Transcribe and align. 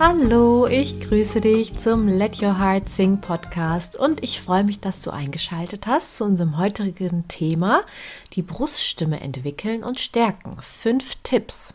Hallo, 0.00 0.66
ich 0.66 0.98
grüße 1.00 1.40
dich 1.40 1.76
zum 1.78 2.08
Let 2.08 2.42
Your 2.42 2.58
Heart 2.58 2.88
Sing 2.88 3.20
Podcast 3.20 3.96
und 3.96 4.24
ich 4.24 4.40
freue 4.40 4.64
mich, 4.64 4.80
dass 4.80 5.02
du 5.02 5.10
eingeschaltet 5.10 5.86
hast 5.86 6.16
zu 6.16 6.24
unserem 6.24 6.58
heutigen 6.58 7.28
Thema, 7.28 7.82
die 8.32 8.42
Bruststimme 8.42 9.20
entwickeln 9.20 9.84
und 9.84 10.00
stärken. 10.00 10.56
Fünf 10.60 11.14
Tipps. 11.22 11.74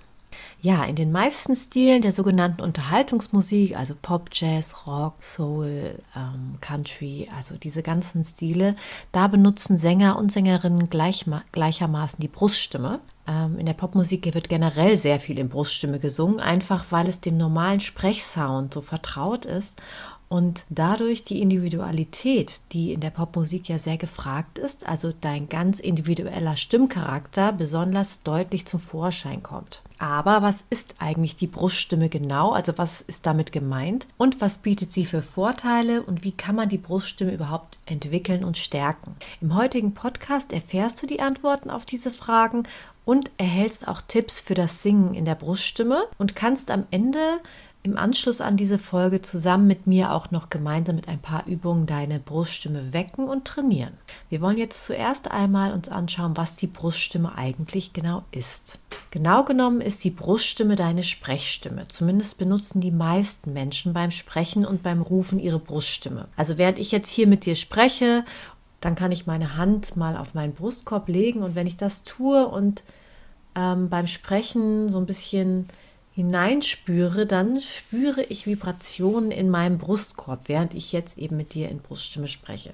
Ja, 0.62 0.84
in 0.84 0.98
den 0.98 1.14
meisten 1.14 1.56
Stilen 1.56 2.02
der 2.02 2.12
sogenannten 2.12 2.62
Unterhaltungsmusik, 2.62 3.78
also 3.78 3.96
Pop, 4.00 4.30
Jazz, 4.34 4.86
Rock, 4.86 5.24
Soul, 5.24 5.96
ähm, 6.14 6.58
Country, 6.60 7.30
also 7.34 7.56
diese 7.56 7.82
ganzen 7.82 8.26
Stile, 8.26 8.76
da 9.14 9.28
benutzen 9.28 9.78
Sänger 9.78 10.18
und 10.18 10.34
Sängerinnen 10.34 10.90
gleich, 10.90 11.26
gleichermaßen 11.54 12.20
die 12.20 12.28
Bruststimme. 12.28 13.00
Ähm, 13.30 13.60
in 13.60 13.68
der 13.68 13.74
Popmusik 13.74 14.34
wird 14.34 14.50
generell 14.50 14.98
sehr 14.98 15.20
viel 15.20 15.38
in 15.38 15.50
Bruststimme 15.50 16.00
gesungen, 16.00 16.40
einfach 16.40 16.86
weil 16.90 17.08
es 17.08 17.22
dem 17.22 17.38
normalen 17.38 17.80
Sprechsound 17.80 18.74
so 18.74 18.82
vertraut 18.82 19.46
ist 19.46 19.82
und 20.30 20.66
dadurch 20.70 21.24
die 21.24 21.42
Individualität, 21.42 22.62
die 22.72 22.94
in 22.94 23.02
der 23.02 23.10
Popmusik 23.10 23.68
ja 23.68 23.80
sehr 23.80 23.98
gefragt 23.98 24.60
ist, 24.60 24.88
also 24.88 25.12
dein 25.12 25.50
ganz 25.50 25.80
individueller 25.80 26.56
Stimmcharakter 26.56 27.52
besonders 27.52 28.22
deutlich 28.22 28.68
zum 28.68 28.80
Vorschein 28.80 29.42
kommt. 29.42 29.82
Aber 29.98 30.42
was 30.42 30.64
ist 30.70 30.96
eigentlich 31.00 31.36
die 31.36 31.48
Bruststimme 31.48 32.10
genau? 32.10 32.52
Also 32.52 32.78
was 32.78 33.02
ist 33.02 33.26
damit 33.26 33.52
gemeint? 33.52 34.08
Und 34.18 34.40
was 34.40 34.60
bietet 34.60 34.94
sie 34.94 35.06
für 35.06 35.24
Vorteile? 35.24 36.04
Und 36.04 36.24
wie 36.24 36.32
kann 36.32 36.56
man 36.56 36.70
die 36.70 36.78
Bruststimme 36.78 37.34
überhaupt 37.34 37.80
entwickeln 37.86 38.44
und 38.44 38.58
stärken? 38.58 39.16
Im 39.42 39.56
heutigen 39.56 39.94
Podcast 39.94 40.54
erfährst 40.54 41.02
du 41.02 41.08
die 41.08 41.22
Antworten 41.22 41.70
auf 41.70 41.86
diese 41.86 42.12
Fragen 42.12 42.64
und 43.10 43.32
erhältst 43.38 43.88
auch 43.88 44.02
Tipps 44.02 44.40
für 44.40 44.54
das 44.54 44.84
Singen 44.84 45.16
in 45.16 45.26
der 45.26 45.34
Bruststimme 45.34 46.04
und 46.20 46.36
kannst 46.36 46.70
am 46.70 46.86
Ende 46.92 47.40
im 47.82 47.98
Anschluss 47.98 48.40
an 48.40 48.56
diese 48.56 48.78
Folge 48.78 49.24
zusammen 49.24 49.66
mit 49.66 49.88
mir 49.88 50.14
auch 50.14 50.30
noch 50.30 50.52
gemeinsam 50.52 50.96
mit 50.96 51.08
ein 51.08 51.18
paar 51.18 51.48
Übungen 51.48 51.88
deine 51.88 52.20
Bruststimme 52.20 52.94
wecken 52.94 53.28
und 53.28 53.46
trainieren. 53.46 53.94
Wir 54.30 54.42
wollen 54.42 54.60
jetzt 54.60 54.86
zuerst 54.86 55.32
einmal 55.32 55.74
uns 55.74 55.90
anschauen, 55.90 56.38
was 56.38 56.56
die 56.56 56.68
Bruststimme 56.68 57.36
eigentlich 57.36 57.94
genau 57.94 58.26
ist. 58.30 58.78
Genau 59.10 59.44
genommen 59.44 59.82
ist 59.82 60.04
die 60.04 60.12
Bruststimme 60.12 60.76
deine 60.76 61.02
Sprechstimme. 61.02 61.88
Zumindest 61.88 62.38
benutzen 62.38 62.80
die 62.80 62.92
meisten 62.92 63.54
Menschen 63.54 63.92
beim 63.92 64.12
Sprechen 64.12 64.68
und 64.68 64.84
beim 64.84 65.02
Rufen 65.02 65.40
ihre 65.40 65.58
Bruststimme. 65.58 66.28
Also 66.36 66.60
während 66.60 66.78
ich 66.78 66.92
jetzt 66.92 67.10
hier 67.10 67.26
mit 67.26 67.48
dir 67.48 67.56
spreche, 67.56 68.24
dann 68.82 68.94
kann 68.94 69.12
ich 69.12 69.26
meine 69.26 69.58
Hand 69.58 69.98
mal 69.98 70.16
auf 70.16 70.36
meinen 70.36 70.54
Brustkorb 70.54 71.08
legen 71.08 71.42
und 71.42 71.56
wenn 71.56 71.66
ich 71.66 71.76
das 71.76 72.04
tue 72.04 72.48
und 72.48 72.84
ähm, 73.60 73.90
beim 73.90 74.08
Sprechen 74.08 74.92
so 74.92 74.98
ein 74.98 75.06
bisschen 75.06 75.68
hineinspüre, 76.14 77.26
dann 77.26 77.60
spüre 77.62 78.24
ich 78.24 78.48
Vibrationen 78.48 79.32
in 79.32 79.50
meinem 79.50 79.78
Brustkorb, 79.78 80.42
während 80.46 80.74
ich 80.74 80.92
jetzt 80.92 81.18
eben 81.18 81.38
mit 81.38 81.54
dir 81.54 81.70
in 81.70 81.80
Bruststimme 81.80 82.28
spreche. 82.28 82.74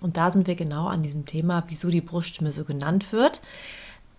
Und 0.00 0.16
da 0.16 0.30
sind 0.30 0.46
wir 0.46 0.54
genau 0.54 0.86
an 0.88 1.02
diesem 1.02 1.24
Thema, 1.24 1.64
wieso 1.68 1.88
die 1.88 2.00
Bruststimme 2.00 2.52
so 2.52 2.64
genannt 2.64 3.12
wird, 3.12 3.40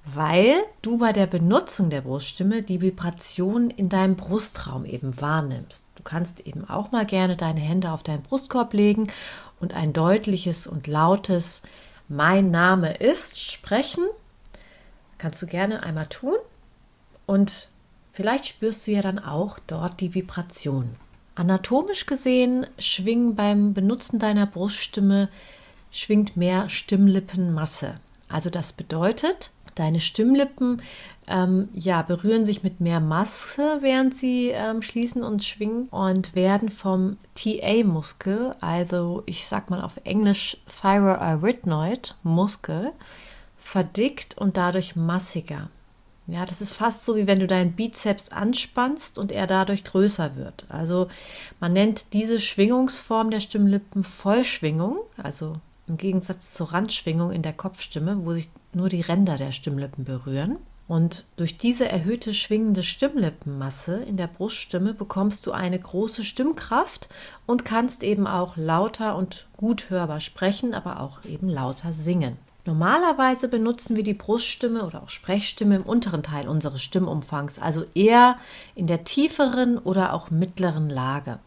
weil 0.05 0.55
du 0.81 0.97
bei 0.97 1.13
der 1.13 1.27
Benutzung 1.27 1.89
der 1.89 2.01
Bruststimme 2.01 2.61
die 2.61 2.81
Vibration 2.81 3.69
in 3.69 3.89
deinem 3.89 4.15
Brustraum 4.15 4.85
eben 4.85 5.19
wahrnimmst. 5.19 5.85
Du 5.95 6.03
kannst 6.03 6.41
eben 6.41 6.67
auch 6.69 6.91
mal 6.91 7.05
gerne 7.05 7.35
deine 7.35 7.59
Hände 7.59 7.91
auf 7.91 8.03
deinen 8.03 8.23
Brustkorb 8.23 8.73
legen 8.73 9.07
und 9.59 9.73
ein 9.73 9.93
deutliches 9.93 10.67
und 10.67 10.87
lautes 10.87 11.61
Mein 12.07 12.51
Name 12.51 12.93
ist 12.93 13.39
sprechen. 13.41 14.05
Kannst 15.25 15.41
du 15.41 15.47
gerne 15.47 15.81
einmal 15.81 16.05
tun 16.05 16.37
und 17.25 17.69
Vielleicht 18.15 18.45
spürst 18.45 18.87
du 18.87 18.91
ja 18.91 19.01
dann 19.01 19.19
auch 19.19 19.59
dort 19.67 19.99
die 19.99 20.15
Vibration. 20.15 20.95
Anatomisch 21.35 22.05
gesehen 22.05 22.65
schwingen 22.79 23.35
beim 23.35 23.73
Benutzen 23.73 24.19
deiner 24.19 24.45
Bruststimme 24.45 25.27
schwingt 25.91 26.37
mehr 26.37 26.69
Stimmlippenmasse. 26.69 27.99
Also 28.29 28.49
das 28.49 28.71
bedeutet, 28.71 29.51
deine 29.75 29.99
Stimmlippen 29.99 30.81
ähm, 31.27 31.67
ja, 31.73 32.03
berühren 32.03 32.45
sich 32.45 32.63
mit 32.63 32.79
mehr 32.79 33.01
Masse, 33.01 33.79
während 33.81 34.15
sie 34.15 34.51
ähm, 34.51 34.81
schließen 34.81 35.21
und 35.21 35.43
schwingen 35.43 35.89
und 35.89 36.35
werden 36.35 36.69
vom 36.69 37.17
TA-Muskel, 37.35 38.55
also 38.61 39.23
ich 39.25 39.45
sag 39.45 39.69
mal 39.69 39.81
auf 39.81 39.99
Englisch 40.05 40.55
Thyroarytenoid 40.69 42.15
Muskel, 42.23 42.93
verdickt 43.65 44.37
und 44.37 44.57
dadurch 44.57 44.95
massiger. 44.95 45.69
Ja, 46.27 46.45
das 46.45 46.61
ist 46.61 46.73
fast 46.73 47.03
so, 47.03 47.15
wie 47.15 47.27
wenn 47.27 47.39
du 47.39 47.47
deinen 47.47 47.73
Bizeps 47.73 48.29
anspannst 48.29 49.17
und 49.17 49.31
er 49.31 49.47
dadurch 49.47 49.83
größer 49.83 50.35
wird. 50.35 50.65
Also 50.69 51.07
man 51.59 51.73
nennt 51.73 52.13
diese 52.13 52.39
Schwingungsform 52.39 53.31
der 53.31 53.39
Stimmlippen 53.39 54.03
Vollschwingung, 54.03 54.99
also 55.17 55.57
im 55.87 55.97
Gegensatz 55.97 56.51
zur 56.53 56.73
Randschwingung 56.73 57.31
in 57.31 57.41
der 57.41 57.53
Kopfstimme, 57.53 58.23
wo 58.23 58.33
sich 58.33 58.49
nur 58.73 58.89
die 58.89 59.01
Ränder 59.01 59.37
der 59.37 59.51
Stimmlippen 59.51 60.05
berühren. 60.05 60.57
Und 60.87 61.25
durch 61.35 61.57
diese 61.57 61.89
erhöhte 61.89 62.35
schwingende 62.35 62.83
Stimmlippenmasse 62.83 63.97
in 64.03 64.17
der 64.17 64.27
Bruststimme 64.27 64.93
bekommst 64.93 65.47
du 65.47 65.51
eine 65.51 65.79
große 65.79 66.23
Stimmkraft 66.23 67.09
und 67.47 67.65
kannst 67.65 68.03
eben 68.03 68.27
auch 68.27 68.57
lauter 68.57 69.15
und 69.15 69.47
gut 69.57 69.89
hörbar 69.89 70.19
sprechen, 70.19 70.75
aber 70.75 70.99
auch 70.99 71.25
eben 71.25 71.49
lauter 71.49 71.93
singen. 71.93 72.37
Normalerweise 72.65 73.47
benutzen 73.47 73.95
wir 73.95 74.03
die 74.03 74.15
Bruststimme 74.15 74.83
oder 74.83 75.03
auch 75.03 75.09
Sprechstimme 75.09 75.75
im 75.75 75.83
unteren 75.83 76.23
Teil 76.23 76.47
unseres 76.47 76.81
Stimmumfangs, 76.81 77.59
also 77.59 77.85
eher 77.93 78.37
in 78.73 78.87
der 78.87 79.03
tieferen 79.03 79.77
oder 79.77 80.13
auch 80.13 80.31
mittleren 80.31 80.89
Lage. 80.89 81.39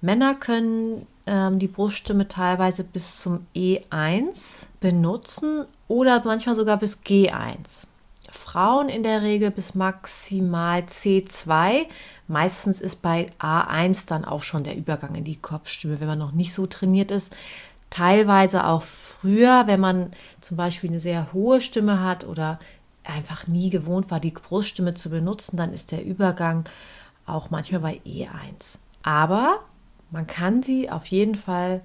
Männer 0.00 0.34
können 0.34 1.06
ähm, 1.26 1.58
die 1.58 1.68
Bruststimme 1.68 2.28
teilweise 2.28 2.82
bis 2.82 3.20
zum 3.20 3.46
E1 3.54 4.66
benutzen 4.80 5.66
oder 5.86 6.22
manchmal 6.24 6.54
sogar 6.54 6.78
bis 6.78 7.02
G1. 7.02 7.86
Frauen 8.30 8.88
in 8.88 9.02
der 9.02 9.22
Regel 9.22 9.50
bis 9.50 9.74
maximal 9.74 10.80
C2. 10.80 11.86
Meistens 12.26 12.80
ist 12.80 13.02
bei 13.02 13.30
A1 13.38 14.06
dann 14.06 14.24
auch 14.24 14.42
schon 14.42 14.64
der 14.64 14.76
Übergang 14.76 15.14
in 15.14 15.24
die 15.24 15.36
Kopfstimme, 15.36 16.00
wenn 16.00 16.08
man 16.08 16.18
noch 16.18 16.32
nicht 16.32 16.52
so 16.52 16.66
trainiert 16.66 17.10
ist 17.10 17.34
teilweise 17.94 18.66
auch 18.66 18.82
früher, 18.82 19.68
wenn 19.68 19.78
man 19.78 20.10
zum 20.40 20.56
Beispiel 20.56 20.90
eine 20.90 20.98
sehr 20.98 21.32
hohe 21.32 21.60
Stimme 21.60 22.00
hat 22.00 22.26
oder 22.26 22.58
einfach 23.04 23.46
nie 23.46 23.70
gewohnt 23.70 24.10
war, 24.10 24.18
die 24.18 24.32
Bruststimme 24.32 24.94
zu 24.94 25.10
benutzen, 25.10 25.56
dann 25.56 25.72
ist 25.72 25.92
der 25.92 26.04
Übergang 26.04 26.64
auch 27.24 27.50
manchmal 27.50 27.80
bei 27.80 28.00
E1. 28.04 28.78
Aber 29.04 29.60
man 30.10 30.26
kann 30.26 30.64
sie 30.64 30.90
auf 30.90 31.06
jeden 31.06 31.36
Fall 31.36 31.82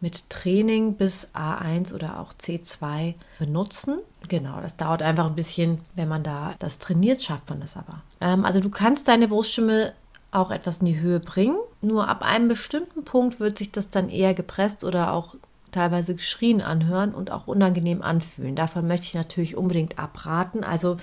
mit 0.00 0.30
Training 0.30 0.94
bis 0.94 1.34
A1 1.34 1.92
oder 1.94 2.20
auch 2.20 2.32
C2 2.32 3.12
benutzen. 3.38 3.98
Genau, 4.30 4.62
das 4.62 4.78
dauert 4.78 5.02
einfach 5.02 5.26
ein 5.26 5.34
bisschen, 5.34 5.80
wenn 5.94 6.08
man 6.08 6.22
da 6.22 6.54
das 6.58 6.78
trainiert, 6.78 7.20
schafft 7.20 7.50
man 7.50 7.60
das 7.60 7.76
aber. 7.76 8.00
Ähm, 8.22 8.46
also 8.46 8.60
du 8.60 8.70
kannst 8.70 9.08
deine 9.08 9.28
Bruststimme 9.28 9.92
auch 10.30 10.50
etwas 10.50 10.78
in 10.78 10.86
die 10.86 11.00
Höhe 11.00 11.20
bringen. 11.20 11.58
Nur 11.82 12.08
ab 12.08 12.22
einem 12.22 12.48
bestimmten 12.48 13.04
Punkt 13.04 13.40
wird 13.40 13.58
sich 13.58 13.72
das 13.72 13.90
dann 13.90 14.08
eher 14.08 14.32
gepresst 14.32 14.84
oder 14.84 15.12
auch 15.12 15.34
teilweise 15.70 16.14
geschrien 16.14 16.60
anhören 16.60 17.14
und 17.14 17.30
auch 17.30 17.46
unangenehm 17.46 18.02
anfühlen. 18.02 18.56
Davon 18.56 18.86
möchte 18.86 19.06
ich 19.06 19.14
natürlich 19.14 19.56
unbedingt 19.56 19.98
abraten. 19.98 20.64
Also 20.64 20.96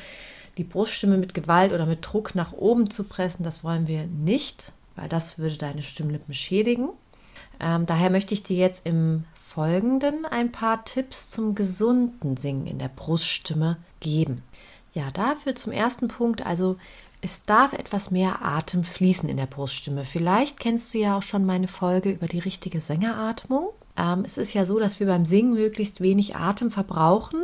die 0.57 0.63
Bruststimme 0.63 1.17
mit 1.17 1.33
Gewalt 1.33 1.71
oder 1.71 1.85
mit 1.85 1.99
Druck 2.01 2.35
nach 2.35 2.53
oben 2.53 2.89
zu 2.89 3.03
pressen, 3.03 3.43
das 3.43 3.63
wollen 3.63 3.87
wir 3.87 4.05
nicht, 4.05 4.73
weil 4.95 5.07
das 5.07 5.37
würde 5.37 5.57
deine 5.57 5.83
Stimmlippen 5.83 6.33
schädigen. 6.33 6.89
Ähm, 7.59 7.85
daher 7.85 8.09
möchte 8.09 8.33
ich 8.33 8.43
dir 8.43 8.57
jetzt 8.57 8.85
im 8.85 9.25
Folgenden 9.33 10.25
ein 10.25 10.51
paar 10.51 10.85
Tipps 10.85 11.29
zum 11.31 11.55
gesunden 11.55 12.37
Singen 12.37 12.67
in 12.67 12.79
der 12.79 12.89
Bruststimme 12.89 13.77
geben. 13.99 14.43
Ja, 14.93 15.11
dafür 15.11 15.55
zum 15.55 15.71
ersten 15.71 16.07
Punkt, 16.07 16.45
also 16.45 16.77
es 17.21 17.43
darf 17.43 17.73
etwas 17.73 18.11
mehr 18.11 18.43
Atem 18.43 18.83
fließen 18.83 19.27
in 19.27 19.37
der 19.37 19.47
Bruststimme. 19.47 20.05
Vielleicht 20.05 20.59
kennst 20.59 20.93
du 20.93 20.99
ja 20.99 21.17
auch 21.17 21.23
schon 21.23 21.45
meine 21.45 21.67
Folge 21.67 22.11
über 22.11 22.27
die 22.27 22.39
richtige 22.39 22.81
Sängeratmung. 22.81 23.69
Ähm, 23.97 24.23
es 24.25 24.37
ist 24.37 24.53
ja 24.53 24.65
so, 24.65 24.79
dass 24.79 24.99
wir 24.99 25.07
beim 25.07 25.25
Singen 25.25 25.53
möglichst 25.53 26.01
wenig 26.01 26.35
Atem 26.35 26.71
verbrauchen 26.71 27.43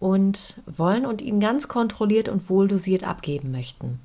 und 0.00 0.60
wollen 0.66 1.06
und 1.06 1.22
ihn 1.22 1.38
ganz 1.38 1.68
kontrolliert 1.68 2.28
und 2.28 2.48
wohldosiert 2.48 3.04
abgeben 3.04 3.52
möchten. 3.52 4.00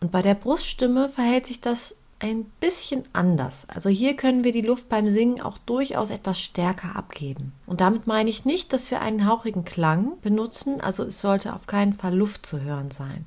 Und 0.00 0.12
bei 0.12 0.22
der 0.22 0.34
Bruststimme 0.34 1.08
verhält 1.08 1.46
sich 1.46 1.60
das 1.60 1.96
ein 2.22 2.44
bisschen 2.60 3.04
anders. 3.12 3.66
Also 3.68 3.88
hier 3.88 4.14
können 4.14 4.44
wir 4.44 4.52
die 4.52 4.62
Luft 4.62 4.88
beim 4.88 5.10
Singen 5.10 5.40
auch 5.40 5.58
durchaus 5.58 6.10
etwas 6.10 6.40
stärker 6.40 6.94
abgeben. 6.94 7.52
Und 7.66 7.80
damit 7.80 8.06
meine 8.06 8.30
ich 8.30 8.44
nicht, 8.44 8.72
dass 8.72 8.90
wir 8.92 9.00
einen 9.00 9.26
hauchigen 9.26 9.64
Klang 9.64 10.12
benutzen, 10.22 10.80
also 10.80 11.02
es 11.02 11.20
sollte 11.20 11.52
auf 11.52 11.66
keinen 11.66 11.94
Fall 11.94 12.14
Luft 12.14 12.46
zu 12.46 12.60
hören 12.60 12.92
sein. 12.92 13.26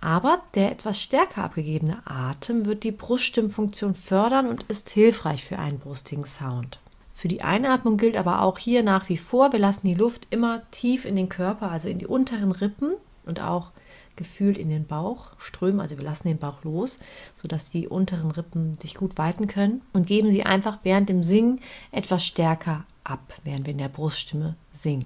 Aber 0.00 0.40
der 0.54 0.70
etwas 0.70 1.00
stärker 1.00 1.44
abgegebene 1.44 1.98
Atem 2.04 2.66
wird 2.66 2.84
die 2.84 2.92
Bruststimmfunktion 2.92 3.94
fördern 3.94 4.48
und 4.48 4.64
ist 4.64 4.90
hilfreich 4.90 5.44
für 5.44 5.58
einen 5.58 5.78
brustigen 5.78 6.24
Sound. 6.24 6.78
Für 7.14 7.28
die 7.28 7.42
Einatmung 7.42 7.96
gilt 7.96 8.16
aber 8.16 8.42
auch 8.42 8.58
hier 8.58 8.82
nach 8.82 9.08
wie 9.08 9.18
vor, 9.18 9.52
wir 9.52 9.58
lassen 9.58 9.86
die 9.86 9.94
Luft 9.94 10.28
immer 10.30 10.62
tief 10.70 11.04
in 11.04 11.16
den 11.16 11.28
Körper, 11.28 11.70
also 11.70 11.88
in 11.88 11.98
die 11.98 12.06
unteren 12.06 12.52
Rippen 12.52 12.92
und 13.26 13.40
auch 13.40 13.70
gefühlt 14.16 14.58
in 14.58 14.68
den 14.68 14.86
Bauch 14.86 15.32
strömen. 15.38 15.80
Also 15.80 15.96
wir 15.96 16.04
lassen 16.04 16.28
den 16.28 16.38
Bauch 16.38 16.64
los, 16.64 16.98
sodass 17.40 17.70
die 17.70 17.88
unteren 17.88 18.30
Rippen 18.30 18.78
sich 18.80 18.94
gut 18.94 19.18
weiten 19.18 19.46
können 19.46 19.82
und 19.92 20.06
geben 20.06 20.30
sie 20.30 20.44
einfach 20.44 20.78
während 20.82 21.08
dem 21.08 21.22
Singen 21.22 21.60
etwas 21.92 22.24
stärker 22.24 22.84
ab, 23.04 23.34
während 23.44 23.66
wir 23.66 23.72
in 23.72 23.78
der 23.78 23.88
Bruststimme 23.88 24.56
singen. 24.72 25.04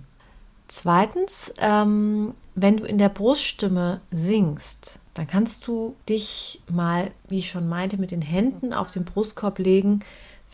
Zweitens, 0.69 1.53
ähm, 1.59 2.35
wenn 2.55 2.77
du 2.77 2.85
in 2.85 2.99
der 2.99 3.09
Bruststimme 3.09 4.01
singst, 4.11 4.99
dann 5.15 5.27
kannst 5.27 5.67
du 5.67 5.95
dich 6.09 6.61
mal, 6.69 7.11
wie 7.29 7.39
ich 7.39 7.51
schon 7.51 7.69
meinte, 7.69 7.99
mit 7.99 8.11
den 8.11 8.23
Händen 8.23 8.73
auf 8.73 8.91
den 8.91 9.05
Brustkorb 9.05 9.59
legen, 9.59 10.01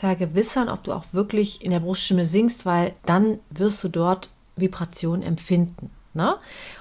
vergewissern, 0.02 0.69
ob 0.69 0.82
du 0.82 0.93
auch 0.93 1.04
wirklich 1.12 1.64
in 1.64 1.70
der 1.70 1.78
Bruststimme 1.78 2.26
singst, 2.26 2.66
weil 2.66 2.93
dann 3.06 3.38
wirst 3.50 3.84
du 3.84 3.88
dort 3.88 4.31
Vibrationen 4.56 5.22
empfinden. 5.22 5.90
Ne? 6.12 6.34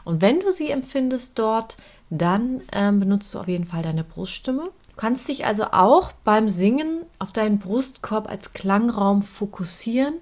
Und 0.03 0.23
wenn 0.23 0.39
du 0.39 0.51
sie 0.51 0.71
empfindest 0.71 1.37
dort, 1.37 1.77
dann 2.09 2.61
ähm, 2.71 2.99
benutzt 2.99 3.31
du 3.35 3.39
auf 3.39 3.47
jeden 3.47 3.65
Fall 3.65 3.83
deine 3.83 4.03
Bruststimme. 4.03 4.63
Du 4.63 4.95
kannst 4.97 5.29
dich 5.29 5.45
also 5.45 5.65
auch 5.65 6.11
beim 6.23 6.49
Singen 6.49 7.03
auf 7.19 7.31
deinen 7.31 7.59
Brustkorb 7.59 8.27
als 8.27 8.53
Klangraum 8.53 9.21
fokussieren 9.21 10.15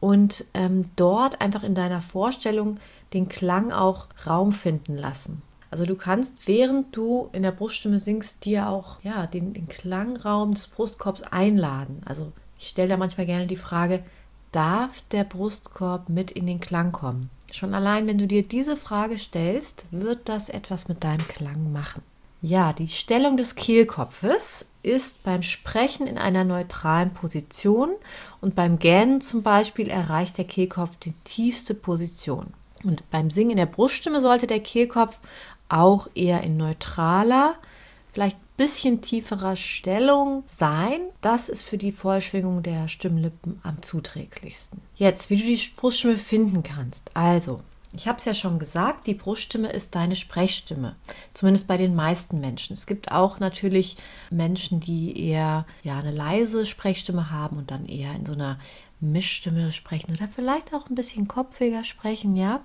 und 0.00 0.46
ähm, 0.54 0.86
dort 0.96 1.42
einfach 1.42 1.64
in 1.64 1.74
deiner 1.74 2.00
Vorstellung 2.00 2.78
den 3.12 3.28
Klang 3.28 3.72
auch 3.72 4.06
Raum 4.26 4.54
finden 4.54 4.96
lassen. 4.96 5.42
Also 5.70 5.84
du 5.84 5.96
kannst, 5.96 6.48
während 6.48 6.96
du 6.96 7.28
in 7.32 7.42
der 7.42 7.52
Bruststimme 7.52 7.98
singst, 7.98 8.44
dir 8.44 8.68
auch 8.68 9.00
ja, 9.02 9.26
den, 9.26 9.52
den 9.52 9.68
Klangraum 9.68 10.54
des 10.54 10.66
Brustkorbs 10.66 11.22
einladen. 11.22 12.00
Also 12.04 12.32
ich 12.58 12.68
stelle 12.68 12.88
da 12.88 12.96
manchmal 12.96 13.26
gerne 13.26 13.46
die 13.46 13.56
Frage, 13.56 14.02
darf 14.52 15.02
der 15.12 15.24
Brustkorb 15.24 16.08
mit 16.08 16.30
in 16.30 16.46
den 16.46 16.60
Klang 16.60 16.92
kommen? 16.92 17.30
Schon 17.52 17.74
allein, 17.74 18.06
wenn 18.06 18.18
du 18.18 18.26
dir 18.26 18.42
diese 18.42 18.76
Frage 18.76 19.18
stellst, 19.18 19.86
wird 19.90 20.28
das 20.28 20.48
etwas 20.48 20.88
mit 20.88 21.04
deinem 21.04 21.26
Klang 21.28 21.72
machen. 21.72 22.02
Ja, 22.40 22.72
die 22.72 22.88
Stellung 22.88 23.36
des 23.36 23.56
Kehlkopfes 23.56 24.66
ist 24.82 25.24
beim 25.24 25.42
Sprechen 25.42 26.06
in 26.06 26.18
einer 26.18 26.44
neutralen 26.44 27.12
Position 27.12 27.90
und 28.40 28.54
beim 28.54 28.78
Gähnen 28.78 29.20
zum 29.20 29.42
Beispiel 29.42 29.88
erreicht 29.88 30.38
der 30.38 30.44
Kehlkopf 30.44 30.96
die 30.96 31.14
tiefste 31.24 31.74
Position. 31.74 32.54
Und 32.84 33.08
beim 33.10 33.30
Singen 33.30 33.52
in 33.52 33.56
der 33.56 33.66
Bruststimme 33.66 34.20
sollte 34.20 34.46
der 34.46 34.60
Kehlkopf 34.60 35.18
auch 35.68 36.08
eher 36.14 36.42
in 36.42 36.56
neutraler, 36.56 37.54
vielleicht 38.12 38.36
ein 38.36 38.56
bisschen 38.56 39.00
tieferer 39.00 39.56
Stellung 39.56 40.42
sein. 40.46 41.00
Das 41.20 41.48
ist 41.48 41.62
für 41.62 41.78
die 41.78 41.92
Vollschwingung 41.92 42.62
der 42.62 42.88
Stimmlippen 42.88 43.60
am 43.62 43.82
zuträglichsten. 43.82 44.80
Jetzt, 44.96 45.30
wie 45.30 45.36
du 45.36 45.44
die 45.44 45.60
Bruststimme 45.76 46.16
finden 46.16 46.62
kannst. 46.62 47.10
Also, 47.14 47.60
ich 47.94 48.06
habe 48.06 48.18
es 48.18 48.26
ja 48.26 48.34
schon 48.34 48.58
gesagt, 48.58 49.06
die 49.06 49.14
Bruststimme 49.14 49.70
ist 49.70 49.94
deine 49.94 50.14
Sprechstimme. 50.14 50.96
Zumindest 51.32 51.66
bei 51.68 51.76
den 51.76 51.94
meisten 51.94 52.38
Menschen. 52.38 52.74
Es 52.74 52.86
gibt 52.86 53.12
auch 53.12 53.40
natürlich 53.40 53.96
Menschen, 54.30 54.80
die 54.80 55.18
eher 55.28 55.66
ja 55.82 55.98
eine 55.98 56.12
leise 56.12 56.66
Sprechstimme 56.66 57.30
haben 57.30 57.56
und 57.56 57.70
dann 57.70 57.86
eher 57.86 58.14
in 58.14 58.26
so 58.26 58.34
einer 58.34 58.58
Mischstimme 59.00 59.72
sprechen 59.72 60.12
oder 60.12 60.28
vielleicht 60.28 60.74
auch 60.74 60.88
ein 60.88 60.94
bisschen 60.94 61.28
kopfiger 61.28 61.84
sprechen, 61.84 62.36
ja. 62.36 62.60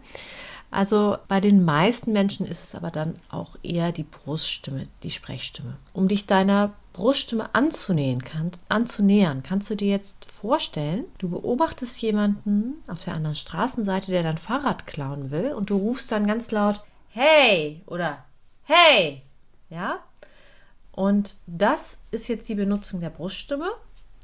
Also 0.74 1.20
bei 1.28 1.40
den 1.40 1.64
meisten 1.64 2.14
Menschen 2.14 2.48
ist 2.48 2.64
es 2.64 2.74
aber 2.74 2.90
dann 2.90 3.20
auch 3.30 3.58
eher 3.62 3.92
die 3.92 4.02
Bruststimme, 4.02 4.88
die 5.04 5.12
Sprechstimme. 5.12 5.78
Um 5.94 6.08
dich 6.08 6.26
deiner 6.26 6.74
Bruststimme 6.94 7.54
anzunähern, 7.54 8.24
kannst, 8.24 8.60
anzunähern, 8.70 9.44
kannst 9.44 9.70
du 9.70 9.76
dir 9.76 9.90
jetzt 9.90 10.26
vorstellen, 10.26 11.06
du 11.20 11.30
beobachtest 11.30 12.02
jemanden 12.02 12.82
auf 12.88 13.06
der 13.06 13.14
anderen 13.14 13.36
Straßenseite, 13.36 14.10
der 14.10 14.24
dein 14.24 14.40
Fahrrad 14.40 14.88
klauen 14.88 15.30
will 15.30 15.54
und 15.54 15.70
du 15.70 15.78
rufst 15.78 16.12
dann 16.12 16.26
ganz 16.26 16.50
laut 16.50 16.82
Hey 17.10 17.84
oder 17.86 18.26
Hey, 18.64 19.22
ja? 19.70 20.00
Und 20.92 21.38
das 21.46 22.00
ist 22.10 22.28
jetzt 22.28 22.50
die 22.50 22.56
Benutzung 22.56 23.00
der 23.00 23.12
Bruststimme. 23.12 23.70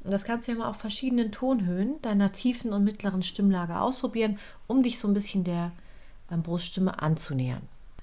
Und 0.02 0.10
das 0.10 0.24
kannst 0.24 0.48
du 0.48 0.52
ja 0.52 0.58
mal 0.58 0.68
auf 0.68 0.78
verschiedenen 0.78 1.30
Tonhöhen 1.30 2.02
deiner 2.02 2.32
tiefen 2.32 2.72
und 2.72 2.82
mittleren 2.82 3.22
Stimmlage 3.22 3.78
ausprobieren, 3.78 4.40
um 4.66 4.82
dich 4.82 4.98
so 4.98 5.06
ein 5.06 5.14
bisschen 5.14 5.44
der 5.44 5.70
beim 6.30 6.42
Bruststimme 6.42 7.02
anzunähern. 7.02 7.62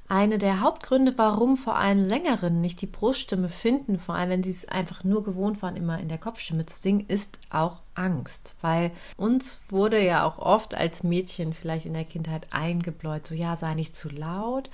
Eine 0.09 0.37
der 0.37 0.61
Hauptgründe, 0.61 1.17
warum 1.17 1.57
vor 1.57 1.75
allem 1.75 2.07
Sängerinnen 2.07 2.61
nicht 2.61 2.81
die 2.81 2.87
Bruststimme 2.87 3.49
finden, 3.49 3.99
vor 3.99 4.15
allem 4.15 4.29
wenn 4.29 4.43
sie 4.43 4.51
es 4.51 4.65
einfach 4.65 5.03
nur 5.03 5.21
gewohnt 5.23 5.61
waren, 5.61 5.75
immer 5.75 5.99
in 5.99 6.07
der 6.07 6.17
Kopfstimme 6.17 6.65
zu 6.65 6.79
singen, 6.79 7.05
ist 7.09 7.39
auch 7.49 7.81
Angst. 7.93 8.55
Weil 8.61 8.91
uns 9.17 9.59
wurde 9.67 10.01
ja 10.01 10.23
auch 10.23 10.37
oft 10.37 10.75
als 10.75 11.03
Mädchen 11.03 11.51
vielleicht 11.51 11.85
in 11.85 11.93
der 11.93 12.05
Kindheit 12.05 12.53
eingebläut, 12.53 13.27
so 13.27 13.35
ja, 13.35 13.57
sei 13.57 13.73
nicht 13.73 13.95
zu 13.95 14.07
laut. 14.07 14.69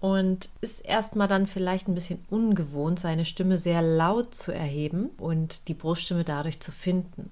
Und 0.00 0.48
ist 0.62 0.80
erstmal 0.80 1.28
dann 1.28 1.46
vielleicht 1.46 1.86
ein 1.86 1.94
bisschen 1.94 2.24
ungewohnt, 2.30 2.98
seine 2.98 3.26
Stimme 3.26 3.58
sehr 3.58 3.82
laut 3.82 4.34
zu 4.34 4.50
erheben 4.50 5.10
und 5.18 5.68
die 5.68 5.74
Bruststimme 5.74 6.24
dadurch 6.24 6.58
zu 6.60 6.72
finden. 6.72 7.30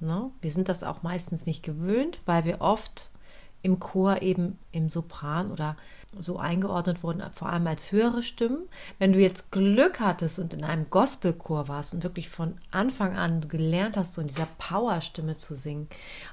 Ne? 0.00 0.32
Wir 0.40 0.50
sind 0.50 0.68
das 0.68 0.82
auch 0.82 1.04
meistens 1.04 1.46
nicht 1.46 1.62
gewöhnt, 1.62 2.18
weil 2.26 2.44
wir 2.44 2.60
oft 2.60 3.12
im 3.68 3.78
Chor 3.80 4.22
eben 4.22 4.58
im 4.72 4.88
Sopran 4.88 5.52
oder 5.52 5.76
so 6.18 6.38
eingeordnet 6.38 7.02
wurden, 7.02 7.22
vor 7.32 7.50
allem 7.50 7.66
als 7.66 7.92
höhere 7.92 8.22
Stimmen. 8.22 8.66
Wenn 8.98 9.12
du 9.12 9.20
jetzt 9.20 9.52
Glück 9.52 10.00
hattest 10.00 10.38
und 10.38 10.54
in 10.54 10.64
einem 10.64 10.88
Gospelchor 10.88 11.68
warst 11.68 11.92
und 11.92 12.02
wirklich 12.02 12.30
von 12.30 12.56
Anfang 12.70 13.16
an 13.16 13.46
gelernt 13.48 13.96
hast, 13.96 14.14
so 14.14 14.22
in 14.22 14.28
dieser 14.28 14.48
Powerstimme 14.58 15.36
zu 15.36 15.54
singen, 15.54 15.88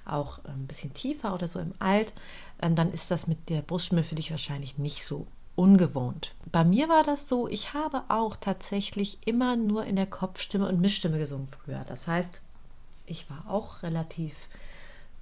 auch 0.05 0.39
ein 0.45 0.65
bisschen 0.65 0.93
tiefer 0.93 1.33
oder 1.33 1.47
so 1.47 1.59
im 1.59 1.73
Alt, 1.79 2.13
ähm, 2.61 2.75
dann 2.75 2.91
ist 2.93 3.11
das 3.11 3.27
mit 3.27 3.49
der 3.49 3.61
Bruststimme 3.61 4.03
für 4.03 4.15
dich 4.15 4.31
wahrscheinlich 4.31 4.77
nicht 4.77 5.05
so 5.05 5.27
ungewohnt. 5.55 6.35
Bei 6.51 6.63
mir 6.63 6.87
war 6.87 7.03
das 7.03 7.27
so, 7.27 7.47
ich 7.47 7.73
habe 7.73 8.03
auch 8.07 8.37
tatsächlich 8.37 9.19
immer 9.25 9.57
nur 9.57 9.85
in 9.85 9.97
der 9.97 10.07
Kopfstimme 10.07 10.67
und 10.67 10.79
Mischstimme 10.79 11.17
gesungen 11.17 11.47
früher. 11.47 11.83
Das 11.87 12.07
heißt, 12.07 12.41
ich 13.05 13.29
war 13.29 13.45
auch 13.49 13.83
relativ 13.83 14.47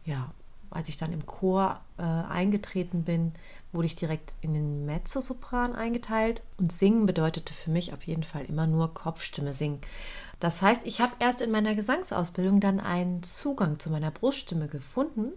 ja, 0.06 0.32
als 0.74 0.90
ich 0.90 0.98
dann 0.98 1.14
im 1.14 1.26
Chor 1.26 1.80
äh, 1.98 2.04
eingetreten 2.04 3.04
bin, 3.04 3.34
wurde 3.72 3.88
ich 3.88 3.96
direkt 3.96 4.34
in 4.42 4.54
den 4.54 4.86
Mezzosopran 4.86 5.76
eingeteilt. 5.76 6.42
Und 6.58 6.72
singen 6.72 7.06
bedeutete 7.06 7.54
für 7.54 7.72
mich 7.72 7.94
auf 7.94 8.06
jeden 8.06 8.24
Fall 8.24 8.46
immer 8.46 8.68
nur 8.68 8.94
Kopfstimme 8.94 9.54
singen. 9.54 9.80
Das 10.40 10.62
heißt, 10.62 10.86
ich 10.86 11.00
habe 11.00 11.14
erst 11.20 11.42
in 11.42 11.52
meiner 11.52 11.74
Gesangsausbildung 11.74 12.60
dann 12.60 12.80
einen 12.80 13.24
Zugang 13.24 13.80
zu 13.80 13.90
meiner 13.90 14.12
Bruststimme 14.12 14.68
gefunden 14.68 15.32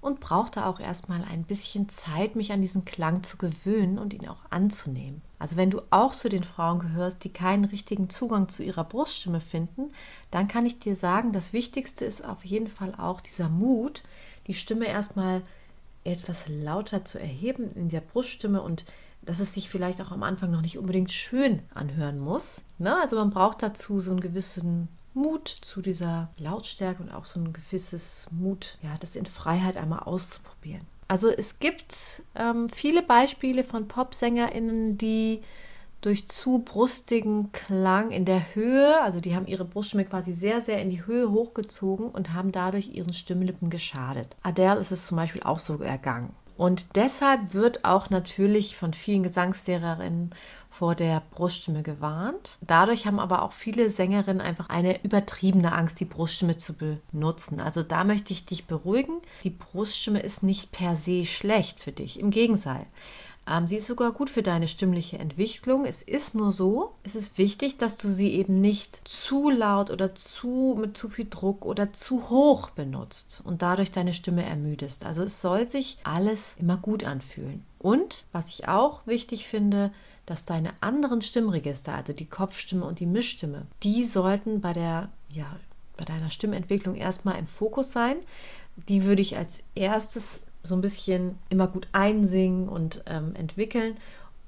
und 0.00 0.20
brauchte 0.20 0.66
auch 0.66 0.80
erstmal 0.80 1.24
ein 1.24 1.44
bisschen 1.44 1.88
Zeit, 1.88 2.36
mich 2.36 2.52
an 2.52 2.60
diesen 2.60 2.84
Klang 2.84 3.22
zu 3.22 3.36
gewöhnen 3.36 3.98
und 3.98 4.14
ihn 4.14 4.28
auch 4.28 4.44
anzunehmen. 4.50 5.22
Also 5.38 5.56
wenn 5.56 5.70
du 5.70 5.82
auch 5.90 6.12
zu 6.12 6.28
den 6.28 6.44
Frauen 6.44 6.80
gehörst, 6.80 7.24
die 7.24 7.32
keinen 7.32 7.64
richtigen 7.64 8.10
Zugang 8.10 8.48
zu 8.48 8.62
ihrer 8.62 8.84
Bruststimme 8.84 9.40
finden, 9.40 9.92
dann 10.30 10.48
kann 10.48 10.66
ich 10.66 10.78
dir 10.78 10.96
sagen, 10.96 11.32
das 11.32 11.52
Wichtigste 11.52 12.04
ist 12.04 12.24
auf 12.24 12.44
jeden 12.44 12.68
Fall 12.68 12.94
auch 12.96 13.20
dieser 13.20 13.48
Mut, 13.48 14.02
die 14.48 14.54
Stimme 14.54 14.86
erstmal 14.86 15.42
etwas 16.04 16.48
lauter 16.48 17.04
zu 17.04 17.18
erheben 17.18 17.70
in 17.72 17.88
der 17.88 18.00
Bruststimme 18.00 18.62
und 18.62 18.84
dass 19.22 19.40
es 19.40 19.54
sich 19.54 19.68
vielleicht 19.68 20.00
auch 20.00 20.10
am 20.10 20.22
Anfang 20.22 20.50
noch 20.50 20.62
nicht 20.62 20.78
unbedingt 20.78 21.12
schön 21.12 21.62
anhören 21.74 22.18
muss. 22.18 22.62
Ne? 22.78 22.96
Also 23.00 23.16
man 23.16 23.30
braucht 23.30 23.62
dazu 23.62 24.00
so 24.00 24.10
einen 24.10 24.20
gewissen 24.20 24.88
Mut 25.12 25.48
zu 25.48 25.82
dieser 25.82 26.30
Lautstärke 26.38 27.02
und 27.02 27.10
auch 27.10 27.24
so 27.24 27.40
ein 27.40 27.52
gewisses 27.52 28.28
Mut, 28.30 28.78
ja, 28.82 28.96
das 29.00 29.16
in 29.16 29.26
Freiheit 29.26 29.76
einmal 29.76 30.00
auszuprobieren. 30.00 30.82
Also 31.08 31.28
es 31.28 31.58
gibt 31.58 32.22
ähm, 32.34 32.68
viele 32.68 33.02
Beispiele 33.02 33.64
von 33.64 33.88
PopsängerInnen, 33.88 34.98
die 34.98 35.40
durch 36.00 36.28
zu 36.28 36.60
brustigen 36.60 37.50
Klang 37.52 38.10
in 38.10 38.24
der 38.24 38.54
Höhe, 38.54 39.00
also 39.02 39.20
die 39.20 39.34
haben 39.34 39.46
ihre 39.46 39.64
Bruststimme 39.64 40.04
quasi 40.04 40.32
sehr, 40.32 40.60
sehr 40.60 40.80
in 40.80 40.90
die 40.90 41.06
Höhe 41.06 41.30
hochgezogen 41.30 42.08
und 42.08 42.32
haben 42.32 42.52
dadurch 42.52 42.94
ihren 42.94 43.12
Stimmlippen 43.12 43.70
geschadet. 43.70 44.36
Adele 44.42 44.78
ist 44.78 44.92
es 44.92 45.06
zum 45.06 45.16
Beispiel 45.16 45.42
auch 45.42 45.60
so 45.60 45.78
ergangen. 45.78 46.34
Und 46.58 46.96
deshalb 46.96 47.54
wird 47.54 47.84
auch 47.84 48.10
natürlich 48.10 48.76
von 48.76 48.92
vielen 48.92 49.22
Gesangslehrerinnen 49.22 50.34
vor 50.68 50.96
der 50.96 51.22
Bruststimme 51.30 51.84
gewarnt. 51.84 52.58
Dadurch 52.60 53.06
haben 53.06 53.20
aber 53.20 53.42
auch 53.42 53.52
viele 53.52 53.90
Sängerinnen 53.90 54.40
einfach 54.40 54.68
eine 54.68 55.04
übertriebene 55.04 55.72
Angst, 55.72 56.00
die 56.00 56.04
Bruststimme 56.04 56.56
zu 56.56 56.74
benutzen. 56.74 57.60
Also 57.60 57.84
da 57.84 58.02
möchte 58.02 58.32
ich 58.32 58.44
dich 58.44 58.66
beruhigen. 58.66 59.20
Die 59.44 59.50
Bruststimme 59.50 60.18
ist 60.18 60.42
nicht 60.42 60.72
per 60.72 60.96
se 60.96 61.24
schlecht 61.24 61.78
für 61.78 61.92
dich. 61.92 62.18
Im 62.18 62.30
Gegenteil. 62.30 62.86
Ähm, 63.48 63.66
sie 63.66 63.76
ist 63.76 63.86
sogar 63.86 64.12
gut 64.12 64.30
für 64.30 64.42
deine 64.42 64.68
stimmliche 64.68 65.18
Entwicklung. 65.18 65.84
Es 65.84 66.02
ist 66.02 66.34
nur 66.34 66.52
so, 66.52 66.94
es 67.02 67.14
ist 67.14 67.38
wichtig, 67.38 67.78
dass 67.78 67.96
du 67.96 68.08
sie 68.08 68.32
eben 68.34 68.60
nicht 68.60 69.08
zu 69.08 69.50
laut 69.50 69.90
oder 69.90 70.14
zu 70.14 70.76
mit 70.80 70.96
zu 70.96 71.08
viel 71.08 71.26
Druck 71.28 71.64
oder 71.64 71.92
zu 71.92 72.28
hoch 72.28 72.70
benutzt 72.70 73.40
und 73.44 73.62
dadurch 73.62 73.90
deine 73.90 74.12
Stimme 74.12 74.44
ermüdest. 74.44 75.04
Also 75.04 75.22
es 75.22 75.40
soll 75.40 75.68
sich 75.68 75.98
alles 76.04 76.56
immer 76.58 76.76
gut 76.76 77.04
anfühlen. 77.04 77.64
Und 77.78 78.26
was 78.32 78.48
ich 78.50 78.68
auch 78.68 79.06
wichtig 79.06 79.46
finde, 79.46 79.92
dass 80.26 80.44
deine 80.44 80.72
anderen 80.80 81.22
Stimmregister, 81.22 81.94
also 81.94 82.12
die 82.12 82.26
Kopfstimme 82.26 82.84
und 82.84 83.00
die 83.00 83.06
Mischstimme, 83.06 83.66
die 83.82 84.04
sollten 84.04 84.60
bei 84.60 84.74
der 84.74 85.08
ja, 85.30 85.46
bei 85.96 86.04
deiner 86.04 86.30
Stimmentwicklung 86.30 86.94
erstmal 86.94 87.38
im 87.38 87.46
Fokus 87.46 87.92
sein. 87.92 88.16
Die 88.88 89.04
würde 89.04 89.20
ich 89.20 89.36
als 89.36 89.60
erstes 89.74 90.44
so 90.68 90.76
ein 90.76 90.80
bisschen 90.80 91.38
immer 91.48 91.66
gut 91.66 91.88
einsingen 91.92 92.68
und 92.68 93.02
ähm, 93.06 93.34
entwickeln. 93.34 93.96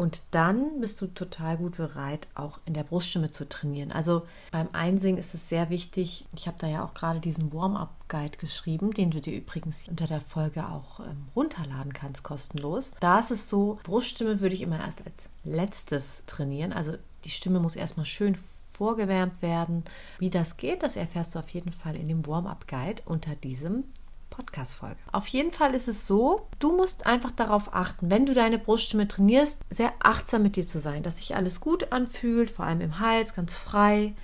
Und 0.01 0.23
dann 0.31 0.81
bist 0.81 0.99
du 1.03 1.09
total 1.09 1.59
gut 1.59 1.77
bereit, 1.77 2.27
auch 2.35 2.59
in 2.65 2.73
der 2.73 2.85
Bruststimme 2.85 3.33
zu 3.33 3.47
trainieren. 3.47 3.93
Also 3.93 4.23
beim 4.51 4.69
Einsingen 4.73 5.19
ist 5.19 5.35
es 5.35 5.51
sehr 5.51 5.69
wichtig. 5.69 6.25
Ich 6.35 6.47
habe 6.47 6.57
da 6.59 6.67
ja 6.67 6.83
auch 6.83 6.95
gerade 6.95 7.21
diesen 7.21 7.53
Warm-up-Guide 7.53 8.39
geschrieben, 8.39 8.95
den 8.95 9.11
du 9.11 9.21
dir 9.21 9.37
übrigens 9.37 9.89
unter 9.89 10.07
der 10.07 10.23
Folge 10.23 10.67
auch 10.67 11.01
ähm, 11.01 11.27
runterladen 11.37 11.93
kannst, 11.93 12.23
kostenlos. 12.23 12.93
Da 13.01 13.21
ist 13.21 13.31
es 13.31 13.51
so, 13.51 13.79
Bruststimme 13.83 14.41
würde 14.41 14.55
ich 14.55 14.63
immer 14.63 14.81
erst 14.81 15.05
als 15.05 15.29
letztes 15.45 16.25
trainieren. 16.25 16.73
Also 16.73 16.95
die 17.25 17.31
Stimme 17.31 17.61
muss 17.61 17.77
erstmal 17.77 18.07
schön 18.07 18.39
vorgewärmt 18.71 19.43
werden. 19.43 19.85
Wie 20.19 20.31
das 20.31 20.57
geht, 20.57 20.83
das 20.83 20.97
erfährst 20.97 21.35
du 21.35 21.41
auf 21.41 21.51
jeden 21.51 21.73
Fall 21.73 21.95
in 21.97 22.09
dem 22.09 22.27
Warm-up-Guide 22.27 23.03
unter 23.05 23.35
diesem 23.35 23.85
Podcast-Folge. 24.31 24.97
Auf 25.13 25.27
jeden 25.27 25.53
Fall 25.53 25.75
ist 25.75 25.89
es 25.89 26.07
so, 26.07 26.47
du 26.59 26.75
musst 26.75 27.07
einfach 27.07 27.31
darauf 27.31 27.75
achten, 27.75 28.11
wenn 28.11 28.27
du 28.27 28.33
deine 28.33 28.59
Bruststimme 28.59 29.07
trainierst, 29.07 29.61
sehr 29.69 29.93
achtsam 30.01 30.43
mit 30.43 30.57
dir 30.57 30.67
zu 30.67 30.79
sein, 30.79 31.03
dass 31.03 31.19
sich 31.19 31.37
alles 31.37 31.61
gut 31.61 31.93
anfühlt, 31.93 32.51
vor 32.51 32.65
allem 32.65 32.81
im 32.81 32.99
Hals, 32.99 33.35
ganz 33.35 33.55
frei 33.55 34.15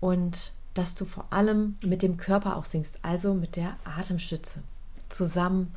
und 0.00 0.52
dass 0.74 0.94
du 0.94 1.04
vor 1.04 1.26
allem 1.30 1.76
mit 1.84 2.02
dem 2.02 2.16
Körper 2.16 2.56
auch 2.56 2.64
singst, 2.64 2.98
also 3.02 3.34
mit 3.34 3.56
der 3.56 3.76
Atemstütze 3.84 4.62
zusammen. 5.08 5.74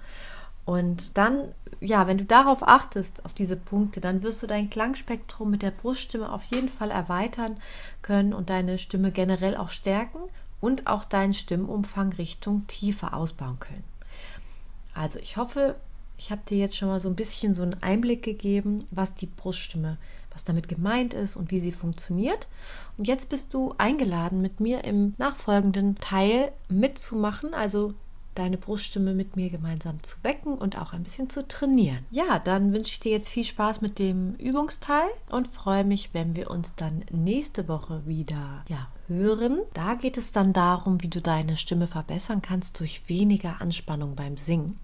Und 0.64 1.18
dann, 1.18 1.54
ja, 1.80 2.08
wenn 2.08 2.20
du 2.20 2.26
darauf 2.26 2.62
achtest, 2.62 3.26
auf 3.26 3.34
diese 3.34 3.58
Punkte, 3.58 4.00
dann 4.00 4.22
wirst 4.22 4.44
du 4.44 4.48
dein 4.48 4.70
Klangspektrum 4.70 5.50
mit 5.50 5.64
der 5.64 5.72
Bruststimme 5.72 6.32
auf 6.32 6.44
jeden 6.44 6.70
Fall 6.70 6.92
erweitern 6.92 7.58
können 8.04 8.34
und 8.34 8.52
deine 8.52 8.78
Stimme 8.78 9.12
generell 9.12 9.58
auch 9.58 9.70
stärken 9.70 10.20
und 10.62 10.88
auch 10.88 11.04
deinen 11.04 11.34
Stimmumfang 11.34 12.14
Richtung 12.14 12.66
Tiefe 12.68 13.14
ausbauen 13.14 13.60
können. 13.60 13.84
Also 14.94 15.20
ich 15.20 15.38
hoffe, 15.38 15.76
ich 16.18 16.32
habe 16.32 16.42
dir 16.48 16.58
jetzt 16.58 16.78
schon 16.78 16.90
mal 16.90 17.00
so 17.00 17.10
ein 17.10 17.16
bisschen 17.16 17.54
so 17.54 17.64
einen 17.64 17.82
Einblick 17.82 18.22
gegeben, 18.22 18.86
was 18.92 19.16
die 19.16 19.26
Bruststimme, 19.26 19.98
was 20.32 20.44
damit 20.44 20.68
gemeint 20.68 21.14
ist 21.14 21.36
und 21.36 21.50
wie 21.50 21.60
sie 21.60 21.72
funktioniert. 21.72 22.48
Und 22.98 23.08
jetzt 23.08 23.30
bist 23.30 23.54
du 23.54 23.74
eingeladen, 23.78 24.40
mit 24.42 24.60
mir 24.60 24.84
im 24.84 25.16
nachfolgenden 25.18 25.96
Teil 25.96 26.52
mitzumachen, 26.70 27.54
also 27.54 27.96
deine 28.36 28.58
Bruststimme 28.58 29.14
mit 29.14 29.36
mir 29.36 29.50
gemeinsam 29.50 30.02
zu 30.04 30.18
wecken 30.24 30.54
und 30.54 30.78
auch 30.78 30.94
ein 30.94 31.04
bisschen 31.04 31.30
zu 31.30 31.48
trainieren. 31.48 32.06
Ja, 32.12 32.40
dann 32.40 32.74
wünsche 32.74 32.94
ich 32.94 33.00
dir 33.00 33.12
jetzt 33.12 33.30
viel 33.30 33.44
Spaß 33.44 33.82
mit 33.82 34.00
dem 34.00 34.36
Übungsteil 34.36 35.10
und 35.30 35.48
freue 35.48 35.84
mich, 35.84 36.14
wenn 36.14 36.36
wir 36.36 36.50
uns 36.50 36.76
dann 36.76 37.04
nächste 37.12 37.68
Woche 37.68 38.06
wieder 38.06 38.64
ja, 38.70 38.88
hören. 39.12 39.62
Da 39.74 39.96
geht 39.96 40.18
es 40.18 40.32
dann 40.32 40.54
darum, 40.54 41.02
wie 41.04 41.10
du 41.10 41.22
deine 41.22 41.58
Stimme 41.58 41.88
verbessern 41.88 42.42
kannst 42.42 42.80
durch 42.80 43.08
weniger 43.10 43.62
Anspannung 43.62 44.16
beim 44.16 44.38
Singen. 44.38 44.76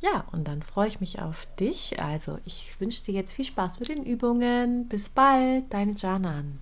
Ja, 0.00 0.26
und 0.32 0.46
dann 0.46 0.62
freue 0.62 0.88
ich 0.88 1.00
mich 1.00 1.20
auf 1.20 1.46
dich. 1.58 2.00
Also, 2.00 2.38
ich 2.44 2.78
wünsche 2.80 3.04
dir 3.04 3.14
jetzt 3.14 3.34
viel 3.34 3.44
Spaß 3.44 3.80
mit 3.80 3.88
den 3.88 4.04
Übungen. 4.04 4.88
Bis 4.88 5.08
bald, 5.08 5.72
deine 5.72 5.92
Janan. 5.92 6.60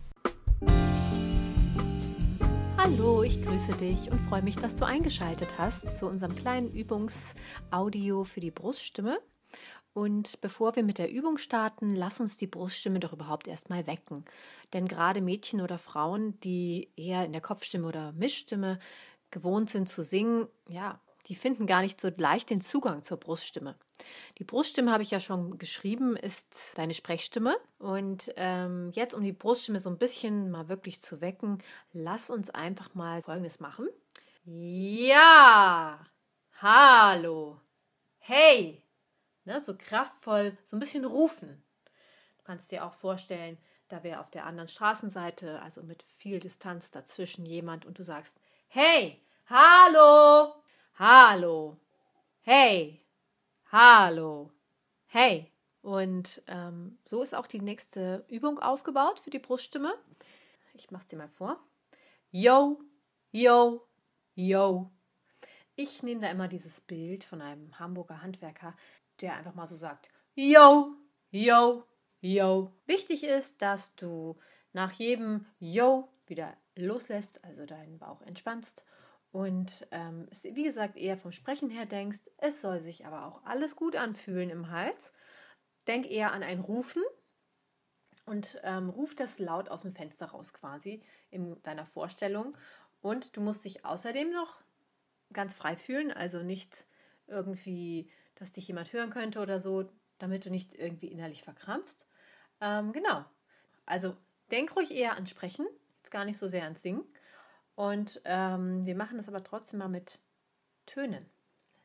Hallo, 2.76 3.22
ich 3.22 3.42
grüße 3.42 3.72
dich 3.72 4.10
und 4.10 4.20
freue 4.20 4.42
mich, 4.42 4.56
dass 4.56 4.76
du 4.76 4.84
eingeschaltet 4.84 5.58
hast 5.58 5.98
zu 5.98 6.06
unserem 6.06 6.36
kleinen 6.36 6.70
Übungsaudio 6.70 8.24
für 8.24 8.40
die 8.40 8.50
Bruststimme. 8.50 9.18
Und 9.94 10.40
bevor 10.40 10.74
wir 10.74 10.82
mit 10.82 10.98
der 10.98 11.10
Übung 11.10 11.38
starten, 11.38 11.94
lass 11.94 12.20
uns 12.20 12.36
die 12.36 12.48
Bruststimme 12.48 12.98
doch 12.98 13.12
überhaupt 13.12 13.46
erstmal 13.46 13.86
wecken. 13.86 14.24
Denn 14.74 14.88
gerade 14.88 15.22
Mädchen 15.22 15.62
oder 15.62 15.78
Frauen, 15.78 16.38
die 16.40 16.90
eher 16.96 17.24
in 17.24 17.32
der 17.32 17.40
Kopfstimme 17.40 17.86
oder 17.86 18.12
Mischstimme 18.12 18.78
gewohnt 19.30 19.70
sind 19.70 19.88
zu 19.88 20.02
singen, 20.02 20.48
ja, 20.68 21.00
die 21.28 21.34
finden 21.34 21.66
gar 21.66 21.80
nicht 21.80 22.00
so 22.00 22.10
leicht 22.16 22.50
den 22.50 22.60
Zugang 22.60 23.02
zur 23.02 23.16
Bruststimme. 23.16 23.76
Die 24.38 24.44
Bruststimme 24.44 24.92
habe 24.92 25.02
ich 25.02 25.10
ja 25.10 25.20
schon 25.20 25.58
geschrieben, 25.58 26.16
ist 26.16 26.72
deine 26.76 26.92
Sprechstimme. 26.92 27.56
Und 27.78 28.32
ähm, 28.36 28.90
jetzt, 28.92 29.14
um 29.14 29.22
die 29.22 29.32
Bruststimme 29.32 29.80
so 29.80 29.88
ein 29.88 29.96
bisschen 29.96 30.50
mal 30.50 30.68
wirklich 30.68 31.00
zu 31.00 31.20
wecken, 31.20 31.58
lass 31.92 32.28
uns 32.28 32.50
einfach 32.50 32.94
mal 32.94 33.22
Folgendes 33.22 33.60
machen. 33.60 33.88
Ja, 34.44 36.04
hallo, 36.60 37.60
hey, 38.18 38.82
ne, 39.44 39.58
so 39.60 39.74
kraftvoll, 39.78 40.58
so 40.64 40.76
ein 40.76 40.80
bisschen 40.80 41.04
rufen. 41.06 41.64
Du 42.36 42.44
kannst 42.44 42.70
dir 42.70 42.84
auch 42.84 42.92
vorstellen, 42.92 43.56
da 43.88 44.02
wäre 44.02 44.20
auf 44.20 44.30
der 44.30 44.46
anderen 44.46 44.68
Straßenseite, 44.68 45.60
also 45.62 45.82
mit 45.82 46.02
viel 46.02 46.40
Distanz 46.40 46.90
dazwischen 46.90 47.44
jemand 47.46 47.86
und 47.86 47.98
du 47.98 48.02
sagst, 48.02 48.36
hey, 48.68 49.20
hallo, 49.46 50.54
hallo, 50.98 51.76
hey, 52.40 53.04
hallo, 53.70 54.50
hey. 55.06 55.50
Und 55.82 56.42
ähm, 56.46 56.98
so 57.04 57.22
ist 57.22 57.34
auch 57.34 57.46
die 57.46 57.60
nächste 57.60 58.24
Übung 58.28 58.58
aufgebaut 58.58 59.20
für 59.20 59.30
die 59.30 59.38
Bruststimme. 59.38 59.94
Ich 60.72 60.90
mache 60.90 61.02
es 61.02 61.06
dir 61.08 61.18
mal 61.18 61.28
vor. 61.28 61.58
Yo, 62.30 62.80
yo, 63.30 63.86
yo. 64.34 64.90
Ich 65.76 66.02
nehme 66.02 66.20
da 66.20 66.30
immer 66.30 66.48
dieses 66.48 66.80
Bild 66.80 67.22
von 67.22 67.42
einem 67.42 67.78
Hamburger 67.78 68.22
Handwerker, 68.22 68.74
der 69.20 69.34
einfach 69.34 69.54
mal 69.54 69.66
so 69.66 69.76
sagt, 69.76 70.08
yo, 70.34 70.94
yo, 71.30 71.84
yo. 72.32 72.72
Wichtig 72.86 73.24
ist, 73.24 73.62
dass 73.62 73.94
du 73.96 74.36
nach 74.72 74.92
jedem 74.92 75.46
yo 75.58 76.08
wieder 76.26 76.56
loslässt, 76.76 77.44
also 77.44 77.66
deinen 77.66 77.98
Bauch 77.98 78.22
entspannst 78.22 78.84
und 79.34 79.88
ähm, 79.90 80.28
wie 80.44 80.62
gesagt 80.62 80.96
eher 80.96 81.18
vom 81.18 81.32
Sprechen 81.32 81.68
her 81.68 81.86
denkst, 81.86 82.30
es 82.36 82.62
soll 82.62 82.80
sich 82.80 83.04
aber 83.04 83.26
auch 83.26 83.42
alles 83.44 83.74
gut 83.74 83.96
anfühlen 83.96 84.48
im 84.48 84.70
Hals. 84.70 85.12
Denk 85.88 86.08
eher 86.08 86.30
an 86.30 86.44
ein 86.44 86.60
Rufen 86.60 87.02
und 88.26 88.60
ähm, 88.62 88.90
ruf 88.90 89.16
das 89.16 89.40
laut 89.40 89.68
aus 89.70 89.82
dem 89.82 89.92
Fenster 89.92 90.26
raus 90.26 90.52
quasi 90.54 91.02
in 91.32 91.60
deiner 91.64 91.84
Vorstellung. 91.84 92.56
Und 93.00 93.36
du 93.36 93.40
musst 93.40 93.64
dich 93.64 93.84
außerdem 93.84 94.30
noch 94.30 94.62
ganz 95.32 95.56
frei 95.56 95.76
fühlen, 95.76 96.12
also 96.12 96.44
nicht 96.44 96.86
irgendwie, 97.26 98.08
dass 98.36 98.52
dich 98.52 98.68
jemand 98.68 98.92
hören 98.92 99.10
könnte 99.10 99.40
oder 99.40 99.58
so, 99.58 99.90
damit 100.18 100.46
du 100.46 100.50
nicht 100.50 100.74
irgendwie 100.74 101.08
innerlich 101.08 101.42
verkrampfst. 101.42 102.06
Ähm, 102.64 102.92
genau. 102.92 103.26
Also 103.84 104.16
denk 104.50 104.74
ruhig 104.74 104.90
eher 104.90 105.16
an 105.16 105.26
Sprechen, 105.26 105.66
jetzt 105.98 106.10
gar 106.10 106.24
nicht 106.24 106.38
so 106.38 106.48
sehr 106.48 106.64
ans 106.64 106.82
Singen. 106.82 107.04
Und 107.74 108.22
ähm, 108.24 108.86
wir 108.86 108.96
machen 108.96 109.18
das 109.18 109.28
aber 109.28 109.44
trotzdem 109.44 109.80
mal 109.80 109.88
mit 109.88 110.18
Tönen. 110.86 111.28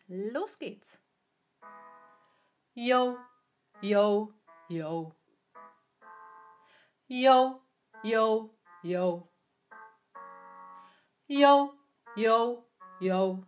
Los 0.07 0.57
geht's. 0.57 1.01
Yo, 2.73 3.17
yo, 3.81 4.33
yo. 4.69 5.13
Yo, 7.07 7.61
yo, 8.01 8.55
yo. 8.81 9.29
Yo, 11.27 11.73
yo, 12.15 12.65
yo. 13.01 13.43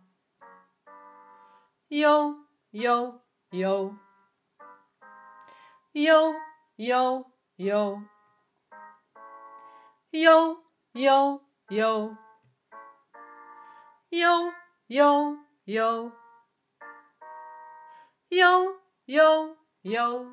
Yo, 1.88 2.36
yo, 2.72 3.20
yo. 3.50 3.98
Yo, 5.94 6.34
yo, 6.82 7.24
yo. 7.56 8.02
Yo, 10.10 10.58
yo, 10.94 11.40
yo 11.70 12.18
yo, 14.10 14.52
yo, 14.88 15.38
yo. 15.64 16.12
Yo, 18.30 18.74
yo, 19.06 19.56
yo. 19.84 20.26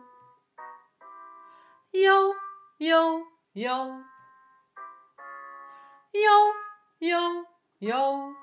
Yo, 1.94 2.34
yo, 2.80 3.24
yo. 3.54 4.04
Yo, 6.14 6.54
yo, 7.00 7.46
yo. 7.80 8.36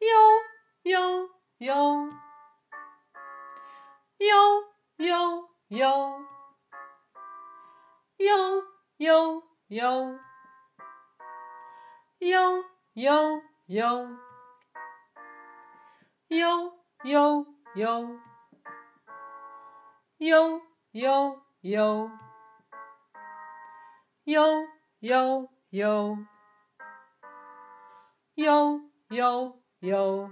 Yo, 0.00 0.38
yo, 0.84 1.28
yo. 1.58 2.10
Yo, 4.18 4.62
yo, 4.98 5.51
yo. 5.72 6.18
Yo, 8.18 8.62
yo, 8.98 9.42
yo. 9.70 10.18
Yo, 12.20 12.62
yo, 12.94 13.42
yo. 13.66 14.18
Yo, 16.28 16.72
yo, 17.04 17.46
yo. 17.74 18.20
Yo, 20.20 20.60
yo, 20.92 21.42
yo. 21.62 22.10
Yo, 24.26 24.66
yo, 25.00 25.48
yo. 25.70 26.18
Yo, 28.36 28.80
yo, 29.10 29.56
yo. 29.80 30.30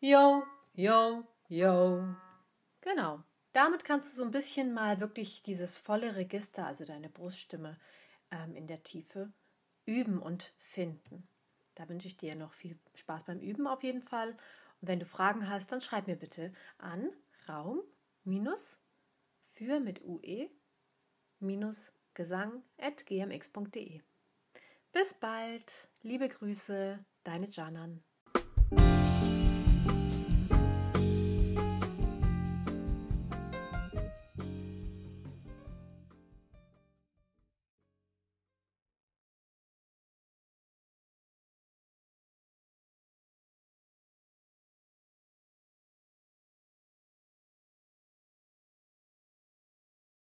Yo, 0.00 0.42
yo, 0.76 1.24
yo. 1.48 2.16
Genau. 2.82 3.31
Damit 3.52 3.84
kannst 3.84 4.10
du 4.10 4.16
so 4.16 4.24
ein 4.24 4.30
bisschen 4.30 4.72
mal 4.72 5.00
wirklich 5.00 5.42
dieses 5.42 5.76
volle 5.76 6.16
Register, 6.16 6.66
also 6.66 6.84
deine 6.84 7.10
Bruststimme 7.10 7.78
ähm, 8.30 8.54
in 8.54 8.66
der 8.66 8.82
Tiefe, 8.82 9.32
üben 9.84 10.18
und 10.18 10.54
finden. 10.56 11.28
Da 11.74 11.88
wünsche 11.88 12.08
ich 12.08 12.16
dir 12.16 12.34
noch 12.36 12.54
viel 12.54 12.78
Spaß 12.94 13.24
beim 13.24 13.40
Üben 13.40 13.66
auf 13.66 13.82
jeden 13.82 14.02
Fall. 14.02 14.30
Und 14.80 14.88
wenn 14.88 15.00
du 15.00 15.06
Fragen 15.06 15.48
hast, 15.48 15.72
dann 15.72 15.80
schreib 15.80 16.06
mir 16.06 16.16
bitte 16.16 16.52
an 16.78 17.10
raum 17.48 17.80
für 19.46 19.80
mit 19.80 20.02
ue 20.02 20.50
minus 21.40 21.92
gesang.gmx.de. 22.14 24.00
Bis 24.92 25.14
bald, 25.14 25.88
liebe 26.02 26.28
Grüße, 26.28 27.04
deine 27.24 27.48
Janan. 27.48 28.02